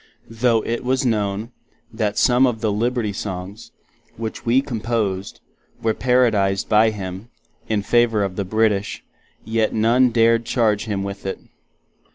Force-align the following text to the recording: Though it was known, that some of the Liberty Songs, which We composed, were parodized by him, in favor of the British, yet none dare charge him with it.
Though 0.31 0.63
it 0.65 0.83
was 0.83 1.05
known, 1.05 1.51
that 1.93 2.17
some 2.17 2.47
of 2.47 2.59
the 2.61 2.71
Liberty 2.71 3.13
Songs, 3.13 3.69
which 4.17 4.47
We 4.47 4.59
composed, 4.59 5.41
were 5.79 5.93
parodized 5.93 6.67
by 6.67 6.89
him, 6.89 7.29
in 7.69 7.83
favor 7.83 8.23
of 8.23 8.35
the 8.35 8.43
British, 8.43 9.03
yet 9.45 9.75
none 9.75 10.09
dare 10.09 10.39
charge 10.39 10.85
him 10.85 11.03
with 11.03 11.27
it. 11.27 11.37